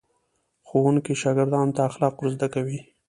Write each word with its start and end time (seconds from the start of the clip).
ښوونکي 0.67 1.13
شاګردانو 1.21 1.75
ته 1.75 1.81
اخلاق 1.89 2.15
ور 2.17 2.29
زده 2.35 2.47
کوي. 2.53 2.79